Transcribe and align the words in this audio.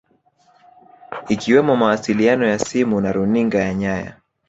Ikiwemo 1.27 1.75
mawasiliano 1.75 2.45
ya 2.47 2.59
simu 2.59 3.01
na 3.01 3.11
runinga 3.11 3.57
ya 3.59 3.73
nyaya 3.73 4.15